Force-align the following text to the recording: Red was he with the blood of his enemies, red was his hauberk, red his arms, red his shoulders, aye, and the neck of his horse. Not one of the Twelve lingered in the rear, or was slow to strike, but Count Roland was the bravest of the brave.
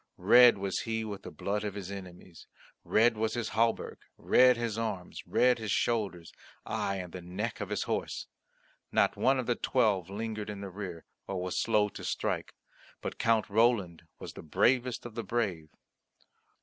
Red 0.17 0.57
was 0.57 0.79
he 0.79 1.05
with 1.05 1.21
the 1.21 1.29
blood 1.29 1.63
of 1.63 1.75
his 1.75 1.91
enemies, 1.91 2.47
red 2.83 3.15
was 3.15 3.35
his 3.35 3.49
hauberk, 3.49 3.99
red 4.17 4.57
his 4.57 4.75
arms, 4.75 5.21
red 5.27 5.59
his 5.59 5.69
shoulders, 5.69 6.33
aye, 6.65 6.95
and 6.95 7.13
the 7.13 7.21
neck 7.21 7.61
of 7.61 7.69
his 7.69 7.83
horse. 7.83 8.25
Not 8.91 9.15
one 9.15 9.37
of 9.37 9.45
the 9.45 9.53
Twelve 9.53 10.09
lingered 10.09 10.49
in 10.49 10.61
the 10.61 10.71
rear, 10.71 11.05
or 11.27 11.39
was 11.39 11.55
slow 11.55 11.87
to 11.89 12.03
strike, 12.03 12.55
but 12.99 13.19
Count 13.19 13.47
Roland 13.47 14.07
was 14.17 14.33
the 14.33 14.41
bravest 14.41 15.05
of 15.05 15.13
the 15.13 15.23
brave. 15.23 15.69